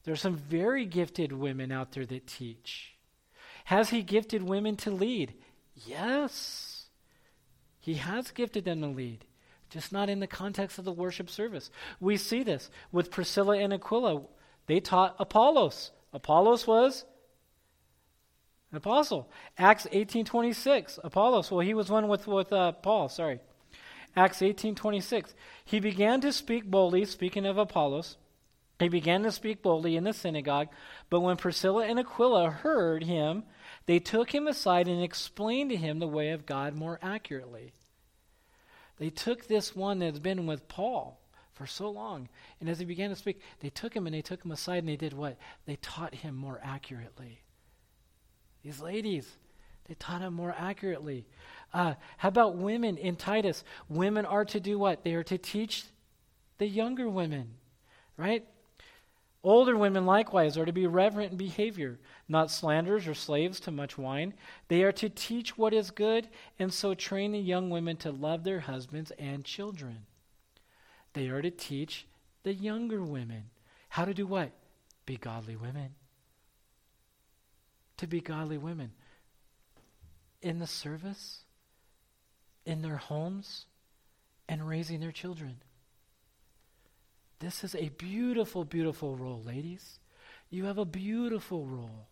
[0.04, 2.94] There are some very gifted women out there that teach.
[3.66, 5.34] Has He gifted women to lead?
[5.74, 6.86] Yes.
[7.78, 9.26] He has gifted them to lead,
[9.68, 11.70] just not in the context of the worship service.
[12.00, 14.22] We see this with Priscilla and Aquila.
[14.64, 15.90] They taught Apollos.
[16.14, 17.04] Apollos was
[18.70, 19.30] an apostle.
[19.58, 21.50] Acts 18.26, Apollos.
[21.50, 23.40] Well, he was one with, with uh, Paul, sorry.
[24.16, 25.34] Acts 18.26.
[25.64, 28.16] He began to speak boldly, speaking of Apollos.
[28.78, 30.68] He began to speak boldly in the synagogue,
[31.10, 33.44] but when Priscilla and Aquila heard him,
[33.84, 37.74] they took him aside and explained to him the way of God more accurately.
[38.96, 41.20] They took this one that's been with Paul
[41.52, 44.42] for so long, and as he began to speak, they took him and they took
[44.42, 45.36] him aside and they did what?
[45.66, 47.42] They taught him more accurately.
[48.62, 49.28] These ladies,
[49.88, 51.26] they taught him more accurately.
[51.72, 53.64] Uh, how about women in Titus?
[53.88, 55.02] Women are to do what?
[55.02, 55.84] They are to teach
[56.58, 57.54] the younger women,
[58.16, 58.46] right?
[59.42, 63.96] Older women likewise are to be reverent in behavior, not slanderers or slaves to much
[63.96, 64.34] wine.
[64.68, 68.44] They are to teach what is good, and so train the young women to love
[68.44, 70.04] their husbands and children.
[71.14, 72.06] They are to teach
[72.42, 73.44] the younger women
[73.88, 74.50] how to do what?
[75.06, 75.94] Be godly women
[78.00, 78.92] to be godly women
[80.42, 81.44] in the service,
[82.64, 83.66] in their homes,
[84.48, 85.56] and raising their children.
[87.38, 89.98] This is a beautiful, beautiful role, ladies.
[90.50, 92.08] You have a beautiful role.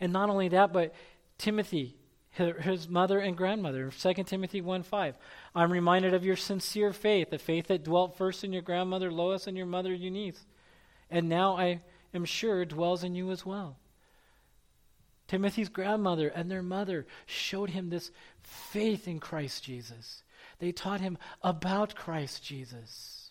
[0.00, 0.94] And not only that, but
[1.38, 1.96] Timothy
[2.32, 3.90] his mother and grandmother.
[3.90, 5.14] 2 Timothy 1 5.
[5.54, 9.46] I'm reminded of your sincere faith, the faith that dwelt first in your grandmother Lois
[9.46, 10.46] and your mother Eunice,
[11.10, 11.82] and now I
[12.14, 13.76] am sure dwells in you as well.
[15.32, 18.10] Timothy's grandmother and their mother showed him this
[18.42, 20.22] faith in Christ Jesus.
[20.58, 23.30] They taught him about Christ Jesus.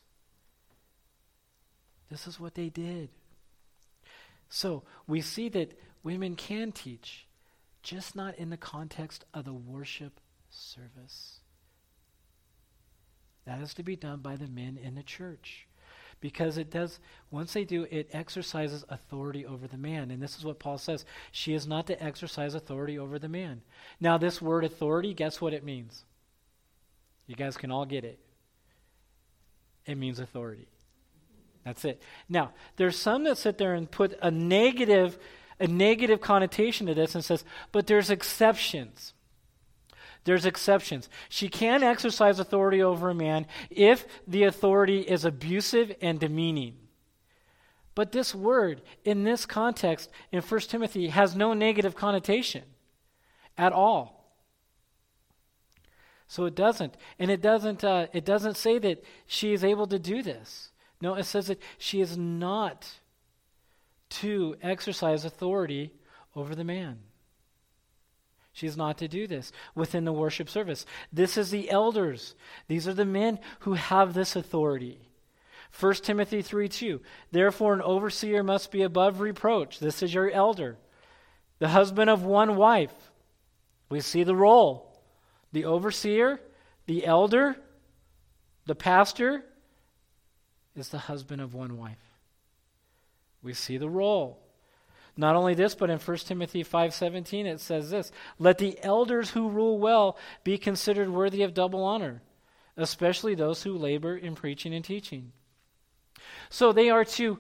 [2.10, 3.10] This is what they did.
[4.50, 7.28] So we see that women can teach,
[7.84, 11.42] just not in the context of the worship service.
[13.46, 15.68] That is to be done by the men in the church.
[16.22, 17.00] Because it does,
[17.32, 20.12] once they do, it exercises authority over the man.
[20.12, 23.62] And this is what Paul says she is not to exercise authority over the man.
[24.00, 26.06] Now, this word authority, guess what it means?
[27.26, 28.20] You guys can all get it.
[29.88, 30.68] It means authority.
[31.66, 32.02] That's it.
[32.30, 35.18] Now, there's some that sit there and put a negative,
[35.60, 39.14] a negative connotation to this and says, but there's exceptions.
[40.24, 41.10] There's exceptions.
[41.30, 46.76] She can exercise authority over a man if the authority is abusive and demeaning.
[47.96, 52.64] But this word, in this context, in 1 Timothy, has no negative connotation
[53.58, 54.36] at all.
[56.28, 56.96] So it doesn't.
[57.20, 60.72] And it doesn't, uh, it doesn't say that she is able to do this.
[61.02, 62.88] No, it says that she is not
[64.10, 65.92] to exercise authority
[66.36, 67.00] over the man.
[68.54, 70.86] She's not to do this within the worship service.
[71.12, 72.36] This is the elders.
[72.68, 75.00] These are the men who have this authority.
[75.80, 77.02] 1 Timothy 3 2.
[77.32, 79.80] Therefore, an overseer must be above reproach.
[79.80, 80.78] This is your elder,
[81.60, 82.94] the husband of one wife.
[83.90, 84.92] We see the role
[85.52, 86.40] the overseer,
[86.86, 87.58] the elder,
[88.66, 89.44] the pastor,
[90.76, 91.98] is the husband of one wife.
[93.44, 94.40] We see the role.
[95.18, 99.50] Not only this, but in 1 Timothy 5:17 it says this, "Let the elders who
[99.50, 102.22] rule well be considered worthy of double honor,
[102.78, 105.34] especially those who labor in preaching and teaching."
[106.50, 107.40] So they are to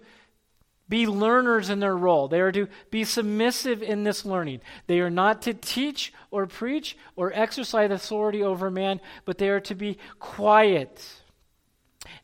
[0.90, 2.28] be learners in their role.
[2.28, 4.60] They are to be submissive in this learning.
[4.88, 9.62] They are not to teach or preach or exercise authority over man, but they are
[9.62, 11.22] to be quiet.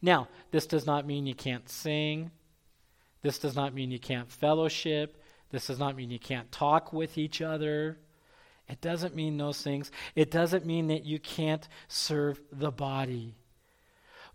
[0.02, 2.32] Now, this does not mean you can't sing.
[3.22, 5.18] This does not mean you can't fellowship.
[5.52, 7.98] This does not mean you can't talk with each other.
[8.68, 9.92] It doesn't mean those things.
[10.16, 13.36] It doesn't mean that you can't serve the body.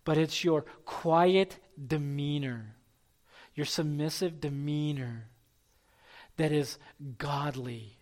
[0.04, 2.76] But it's your quiet demeanor,
[3.54, 5.28] your submissive demeanor
[6.36, 6.78] that is
[7.18, 7.98] godly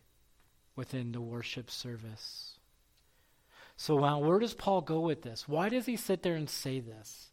[0.77, 2.59] within the worship service.
[3.77, 5.49] So, now, where does Paul go with this?
[5.49, 7.31] Why does he sit there and say this?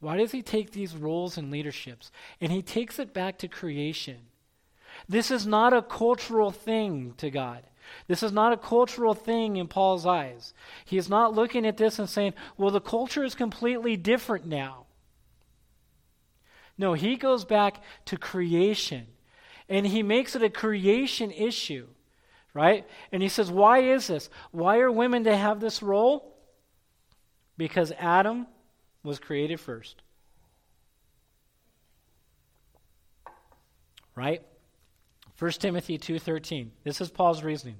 [0.00, 2.10] Why does he take these roles and leaderships?
[2.40, 4.18] And he takes it back to creation.
[5.08, 7.62] This is not a cultural thing to God.
[8.06, 10.54] This is not a cultural thing in Paul's eyes.
[10.84, 14.86] He is not looking at this and saying, well, the culture is completely different now.
[16.76, 19.06] No, he goes back to creation
[19.68, 21.86] and he makes it a creation issue,
[22.52, 22.86] right?
[23.12, 24.28] And he says, why is this?
[24.50, 26.34] Why are women to have this role?
[27.56, 28.46] Because Adam
[29.02, 30.02] was created first.
[34.16, 34.42] Right?
[35.38, 36.70] 1 Timothy 2:13.
[36.84, 37.76] This is Paul's reasoning.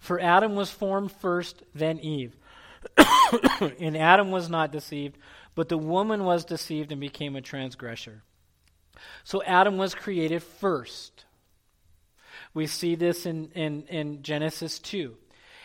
[0.00, 2.36] For Adam was formed first, then Eve.
[3.80, 5.18] and Adam was not deceived,
[5.54, 8.22] but the woman was deceived and became a transgressor.
[9.24, 11.24] So Adam was created first.
[12.54, 15.16] We see this in, in, in Genesis 2.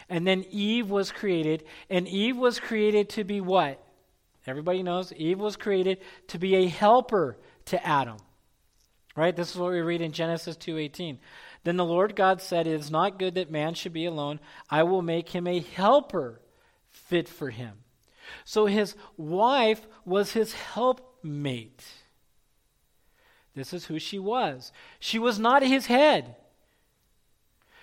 [0.10, 3.84] And then Eve was created, and Eve was created to be what?
[4.46, 8.18] Everybody knows Eve was created to be a helper to Adam.
[9.16, 9.36] Right?
[9.36, 11.20] This is what we read in Genesis 2:18.
[11.64, 14.40] Then the Lord God said, "It is not good that man should be alone.
[14.70, 16.42] I will make him a helper
[16.90, 17.84] fit for him."
[18.44, 21.86] So his wife was his helpmate.
[23.54, 24.72] This is who she was.
[25.00, 26.36] She was not his head.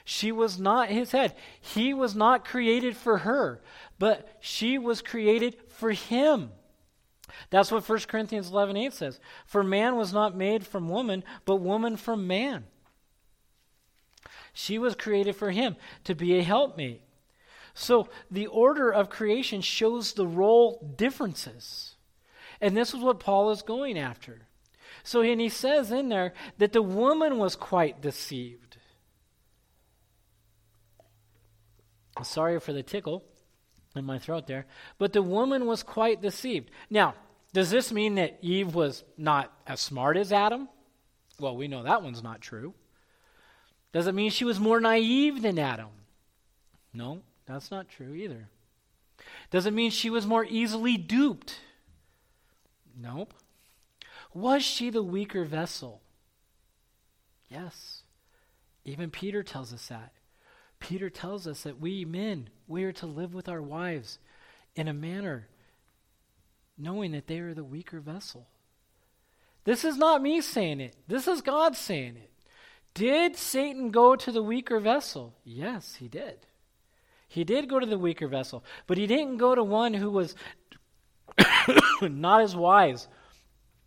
[0.04, 1.36] She was not his head.
[1.60, 3.62] He was not created for her,
[3.98, 6.52] but she was created for him.
[7.50, 9.20] That's what 1 Corinthians 11 8 says.
[9.46, 12.64] For man was not made from woman, but woman from man.
[14.52, 17.02] She was created for him to be a helpmate.
[17.74, 21.94] So the order of creation shows the role differences.
[22.60, 24.42] And this is what Paul is going after.
[25.02, 28.76] So, and he says in there that the woman was quite deceived.
[32.22, 33.24] Sorry for the tickle
[33.96, 34.66] in my throat there.
[34.98, 36.70] But the woman was quite deceived.
[36.90, 37.14] Now,
[37.52, 40.68] does this mean that Eve was not as smart as Adam?
[41.38, 42.74] Well, we know that one's not true.
[43.92, 45.88] Does it mean she was more naive than Adam?
[46.92, 48.48] No, that's not true either.
[49.50, 51.60] Does it mean she was more easily duped.
[52.96, 53.34] Nope.
[54.32, 56.00] Was she the weaker vessel?
[57.48, 58.02] Yes.
[58.84, 60.12] Even Peter tells us that.
[60.78, 64.18] Peter tells us that we men, we are to live with our wives
[64.74, 65.48] in a manner
[66.80, 68.48] knowing that they are the weaker vessel.
[69.64, 70.96] This is not me saying it.
[71.06, 72.30] This is God saying it.
[72.94, 75.34] Did Satan go to the weaker vessel?
[75.44, 76.46] Yes, he did.
[77.28, 80.34] He did go to the weaker vessel, but he didn't go to one who was
[82.02, 83.06] not as wise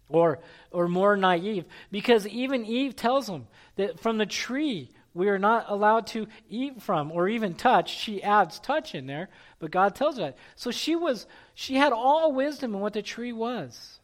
[0.08, 0.40] or
[0.72, 5.66] or more naive because even Eve tells him that from the tree we are not
[5.70, 7.96] allowed to eat from or even touch.
[7.96, 10.38] She adds touch in there, but God tells her that.
[10.56, 14.00] So she was she had all wisdom in what the tree was.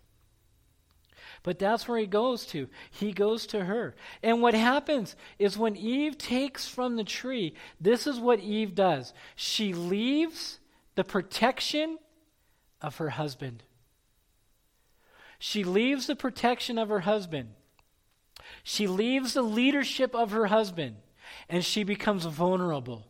[1.41, 2.67] But that's where he goes to.
[2.91, 3.95] He goes to her.
[4.21, 9.13] And what happens is when Eve takes from the tree, this is what Eve does.
[9.35, 10.59] She leaves
[10.95, 11.97] the protection
[12.81, 13.63] of her husband.
[15.39, 17.49] She leaves the protection of her husband.
[18.63, 20.97] She leaves the leadership of her husband
[21.47, 23.05] and she becomes vulnerable.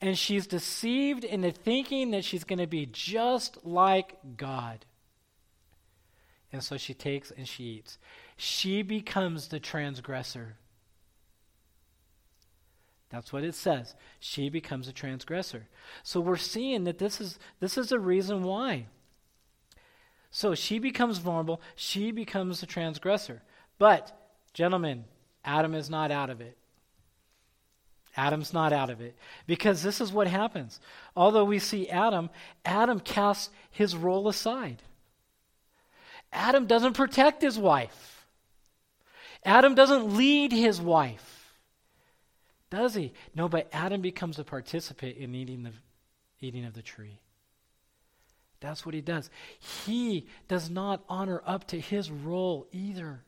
[0.00, 4.84] And she's deceived into thinking that she's going to be just like God.
[6.52, 7.98] And so she takes and she eats.
[8.36, 10.56] She becomes the transgressor.
[13.10, 13.94] That's what it says.
[14.18, 15.68] She becomes a transgressor.
[16.02, 18.86] So we're seeing that this is this is the reason why.
[20.30, 23.42] So she becomes vulnerable, she becomes a transgressor.
[23.78, 24.16] But,
[24.52, 25.04] gentlemen,
[25.44, 26.56] Adam is not out of it.
[28.16, 29.16] Adam's not out of it.
[29.46, 30.80] Because this is what happens.
[31.16, 32.30] Although we see Adam,
[32.64, 34.82] Adam casts his role aside.
[36.32, 38.26] Adam doesn't protect his wife.
[39.44, 41.54] Adam doesn't lead his wife.
[42.70, 43.12] Does he?
[43.34, 45.72] No, but Adam becomes a participant in eating the
[46.40, 47.20] eating of the tree.
[48.60, 49.30] That's what he does.
[49.58, 53.22] He does not honor up to his role either.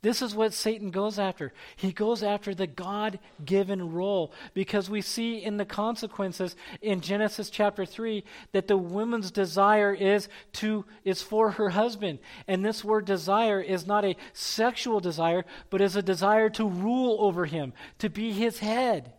[0.00, 1.52] This is what Satan goes after.
[1.74, 7.50] He goes after the God given role because we see in the consequences in Genesis
[7.50, 8.22] chapter 3
[8.52, 12.20] that the woman's desire is to is for her husband.
[12.46, 17.16] And this word desire is not a sexual desire, but is a desire to rule
[17.18, 19.12] over him, to be his head.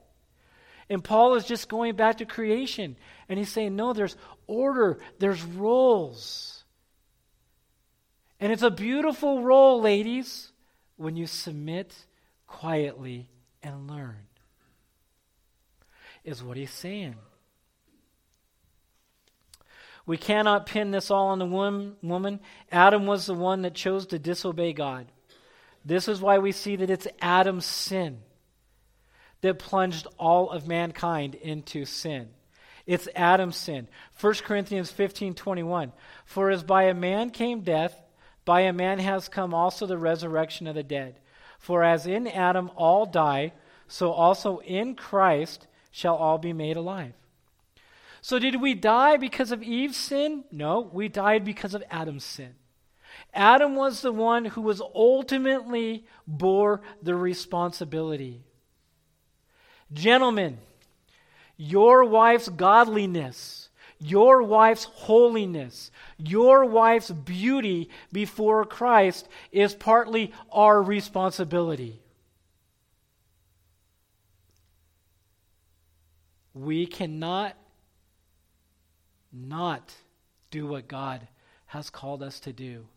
[0.89, 2.95] And Paul is just going back to creation
[3.27, 4.15] and he's saying, no, there's
[4.47, 6.63] order, there's roles.
[8.39, 10.53] And it's a beautiful role, ladies
[10.99, 11.95] when you submit
[12.45, 13.29] quietly
[13.63, 14.17] and learn,
[16.25, 17.15] is what he's saying.
[20.05, 22.39] We cannot pin this all on the woman.
[22.69, 25.05] Adam was the one that chose to disobey God.
[25.85, 28.19] This is why we see that it's Adam's sin
[29.39, 32.27] that plunged all of mankind into sin.
[32.85, 33.87] It's Adam's sin.
[34.19, 35.93] 1 Corinthians 15 21.
[36.25, 37.97] For as by a man came death,
[38.49, 41.19] by a man has come also the resurrection of the dead.
[41.59, 43.53] For as in Adam all die,
[43.87, 47.13] so also in Christ shall all be made alive.
[48.21, 50.45] So, did we die because of Eve's sin?
[50.51, 52.55] No, we died because of Adam's sin.
[53.35, 58.41] Adam was the one who was ultimately bore the responsibility.
[59.93, 60.57] Gentlemen,
[61.55, 63.58] your wife's godliness
[63.99, 71.99] your wife's holiness, your wife's beauty before Christ is partly our responsibility.
[76.53, 77.55] We cannot
[79.31, 79.93] not
[80.49, 81.27] do what God
[81.67, 82.87] has called us to do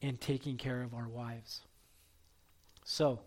[0.00, 1.60] in taking care of our wives.
[2.84, 3.20] So,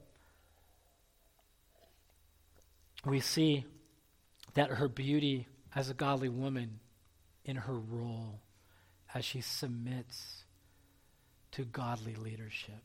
[3.05, 3.65] we see
[4.55, 6.79] that her beauty as a godly woman
[7.45, 8.39] in her role
[9.13, 10.43] as she submits
[11.51, 12.81] to godly leadership.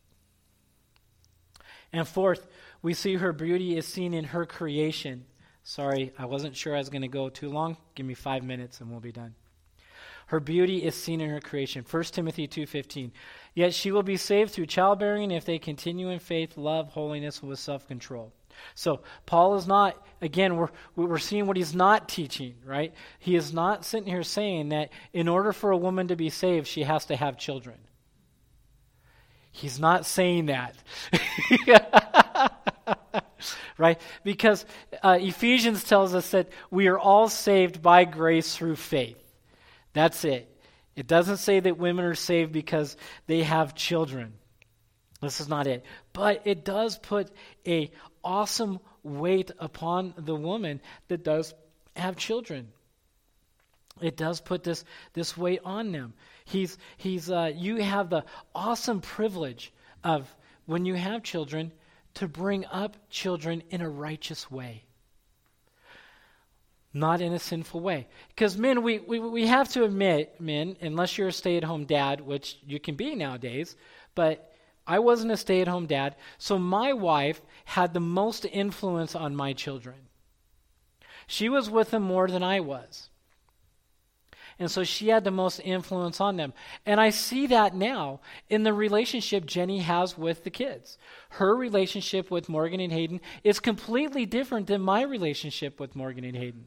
[1.92, 2.46] And fourth,
[2.82, 5.24] we see her beauty is seen in her creation.
[5.62, 7.76] Sorry, I wasn't sure I was going to go too long.
[7.94, 9.34] Give me 5 minutes and we'll be done.
[10.26, 11.86] Her beauty is seen in her creation.
[11.90, 13.12] 1 Timothy 2:15.
[13.54, 17.58] Yet she will be saved through childbearing if they continue in faith, love, holiness with
[17.58, 18.34] self-control.
[18.74, 22.92] So Paul is not, again, we're, we're seeing what he's not teaching, right?
[23.18, 26.66] He is not sitting here saying that in order for a woman to be saved,
[26.66, 27.76] she has to have children.
[29.50, 30.76] He's not saying that.
[33.78, 34.00] right?
[34.22, 34.64] Because
[35.02, 39.16] uh, Ephesians tells us that we are all saved by grace through faith.
[39.92, 40.48] That's it.
[40.94, 42.96] It doesn't say that women are saved because
[43.26, 44.34] they have children.
[45.20, 45.84] This is not it.
[46.12, 47.30] But it does put
[47.66, 47.90] a
[48.22, 51.54] awesome weight upon the woman that does
[51.96, 52.68] have children.
[54.00, 56.14] It does put this, this weight on them.
[56.44, 59.72] He's, he's, uh, you have the awesome privilege
[60.04, 60.32] of,
[60.66, 61.72] when you have children,
[62.14, 64.84] to bring up children in a righteous way
[66.94, 68.06] not in a sinful way.
[68.28, 71.84] Because men, we, we, we have to admit, men, unless you're a stay at home
[71.84, 73.76] dad, which you can be nowadays,
[74.14, 74.47] but
[74.88, 79.36] I wasn't a stay at home dad, so my wife had the most influence on
[79.36, 80.08] my children.
[81.26, 83.10] She was with them more than I was.
[84.58, 86.52] And so she had the most influence on them.
[86.84, 90.98] And I see that now in the relationship Jenny has with the kids.
[91.30, 96.36] Her relationship with Morgan and Hayden is completely different than my relationship with Morgan and
[96.36, 96.64] Hayden.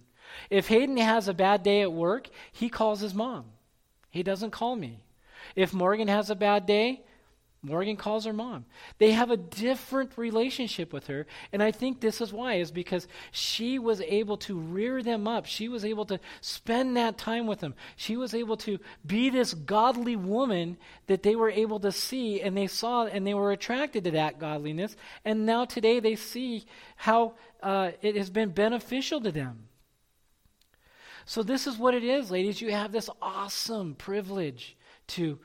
[0.50, 3.46] If Hayden has a bad day at work, he calls his mom.
[4.10, 5.00] He doesn't call me.
[5.56, 7.02] If Morgan has a bad day,
[7.64, 8.66] Morgan calls her mom.
[8.98, 13.08] They have a different relationship with her, and I think this is why is because
[13.32, 15.46] she was able to rear them up.
[15.46, 17.76] She was able to spend that time with them.
[17.98, 22.58] She was able to be this godly woman that they were able to see and
[22.58, 27.36] they saw and they were attracted to that godliness, and now today they see how
[27.62, 29.68] uh, it has been beneficial to them.
[31.26, 32.60] So, this is what it is, ladies.
[32.60, 34.76] You have this awesome privilege
[35.10, 35.38] to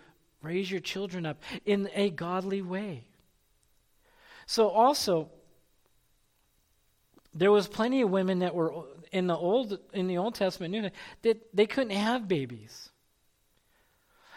[0.47, 3.05] raise your children up in a godly way.
[4.47, 5.30] So, also,
[7.34, 8.72] there was plenty of women that were
[9.12, 10.90] in the old in the Old Testament New
[11.22, 12.90] that they couldn't have babies.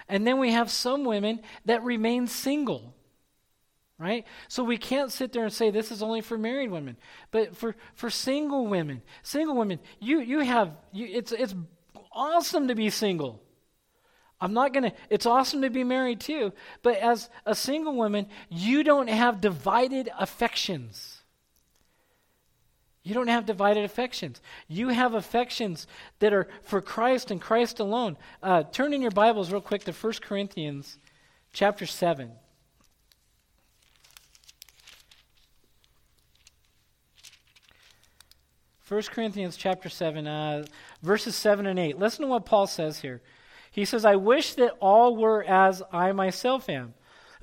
[0.07, 2.95] And then we have some women that remain single
[3.99, 4.25] right?
[4.47, 6.95] So we can't sit there and say this is only for married women,
[7.31, 11.53] but for for single women, single women, you you have you, it's it's
[12.11, 13.43] awesome to be single.
[14.41, 18.27] I'm not going to, it's awesome to be married too, but as a single woman,
[18.49, 21.23] you don't have divided affections.
[23.03, 24.41] You don't have divided affections.
[24.67, 25.87] You have affections
[26.19, 28.17] that are for Christ and Christ alone.
[28.41, 30.97] Uh, turn in your Bibles real quick to 1 Corinthians
[31.51, 32.31] chapter 7.
[38.89, 40.65] 1 Corinthians chapter 7, uh,
[41.03, 41.99] verses 7 and 8.
[41.99, 43.21] Listen to what Paul says here.
[43.71, 46.93] He says, I wish that all were as I myself am.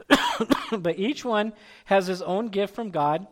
[0.78, 1.52] but each one
[1.86, 3.26] has his own gift from God,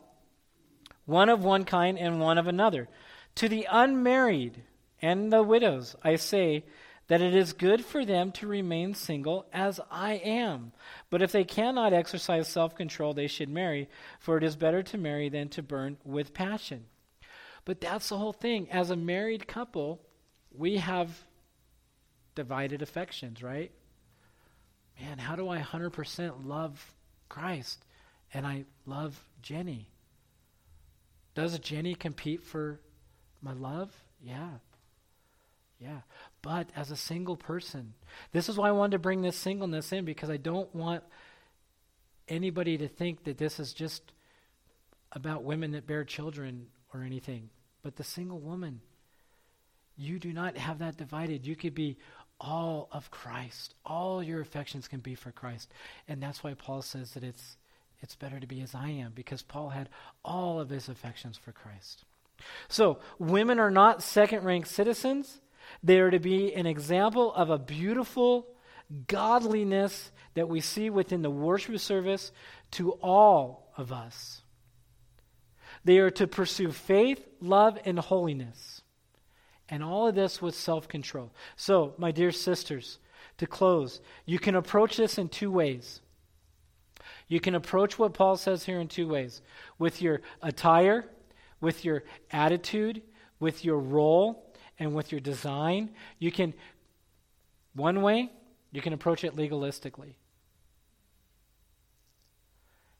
[1.05, 2.88] one of one kind and one of another.
[3.36, 4.62] To the unmarried
[5.03, 6.64] and the widows, I say
[7.09, 10.72] that it is good for them to remain single as I am.
[11.11, 13.88] But if they cannot exercise self control, they should marry,
[14.18, 16.86] for it is better to marry than to burn with passion.
[17.64, 18.70] But that's the whole thing.
[18.70, 20.01] As a married couple,
[20.51, 21.26] we have
[22.35, 23.72] divided affections, right?
[25.01, 26.95] Man, how do I 100% love
[27.28, 27.85] Christ
[28.32, 29.89] and I love Jenny?
[31.35, 32.80] Does Jenny compete for
[33.43, 33.93] my love?
[34.22, 34.51] Yeah.
[35.78, 36.01] Yeah.
[36.43, 37.95] But as a single person,
[38.32, 41.03] this is why I wanted to bring this singleness in because I don't want
[42.28, 44.12] anybody to think that this is just
[45.12, 47.51] about women that bear children or anything.
[47.82, 48.80] But the single woman,
[49.97, 51.47] you do not have that divided.
[51.47, 51.99] You could be
[52.41, 53.74] all of Christ.
[53.85, 55.72] All your affections can be for Christ.
[56.09, 57.57] And that's why Paul says that it's
[58.05, 59.89] it's better to be as I am because Paul had
[60.22, 62.05] all of his affections for Christ.
[62.68, 65.41] So, women are not second-rank citizens.
[65.82, 68.47] They are to be an example of a beautiful
[69.07, 72.30] godliness that we see within the worship service
[72.72, 74.43] to all of us.
[75.85, 78.74] They are to pursue faith, love, and holiness.
[79.69, 81.33] And all of this with self control.
[81.57, 82.99] So, my dear sisters,
[83.39, 86.01] to close, you can approach this in two ways.
[87.29, 89.41] You can approach what Paul says here in two ways
[89.79, 91.07] with your attire,
[91.61, 93.03] with your attitude,
[93.41, 95.91] with your role, and with your design.
[96.19, 96.55] You can,
[97.75, 98.31] one way,
[98.73, 100.15] you can approach it legalistically.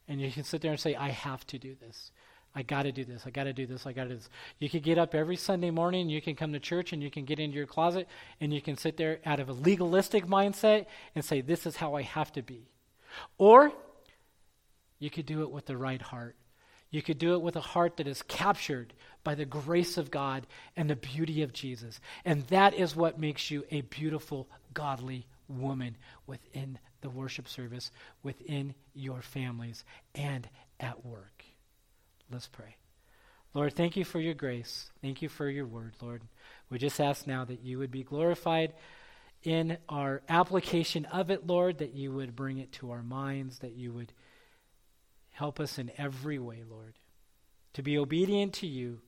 [0.09, 2.11] And you can sit there and say, I have to do this.
[2.55, 3.25] I got to do this.
[3.27, 3.87] I got to do this.
[3.87, 4.29] I got to do this.
[4.59, 7.25] You could get up every Sunday morning, you can come to church, and you can
[7.25, 8.09] get into your closet,
[8.41, 11.95] and you can sit there out of a legalistic mindset and say, This is how
[11.95, 12.69] I have to be.
[13.39, 13.73] Or
[14.99, 16.37] you could do it with the right heart.
[16.91, 18.93] You could do it with a heart that is captured
[19.25, 20.47] by the grace of God
[20.77, 21.99] and the beauty of Jesus.
[22.25, 25.97] And that is what makes you a beautiful, godly woman
[26.29, 27.91] within the worship service,
[28.23, 29.85] within your families,
[30.15, 30.49] and
[30.79, 31.34] at work.
[32.35, 32.77] Let's pray.
[33.55, 34.91] Lord, thank you for your grace.
[35.01, 36.21] Thank you for your word, Lord.
[36.69, 38.75] We just ask now that you would be glorified
[39.43, 43.73] in our application of it, Lord, that you would bring it to our minds, that
[43.73, 44.13] you would
[45.35, 46.95] Help us in every way, Lord,
[47.73, 49.01] to be obedient to you.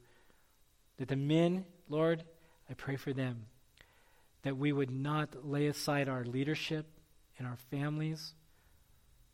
[0.99, 2.25] That the men, Lord,
[2.69, 3.47] I pray for them,
[4.43, 6.87] that we would not lay aside our leadership
[7.39, 8.35] in our families,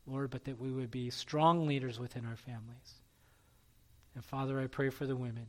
[0.05, 2.93] Lord, but that we would be strong leaders within our families.
[4.15, 5.47] And Father, I pray for the women,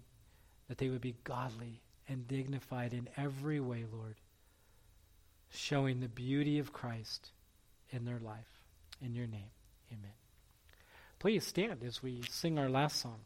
[0.68, 4.16] that they would be godly and dignified in every way, Lord,
[5.50, 7.30] showing the beauty of Christ
[7.90, 8.62] in their life.
[9.02, 9.50] In your name,
[9.92, 10.12] amen.
[11.18, 13.20] Please stand as we sing our last song.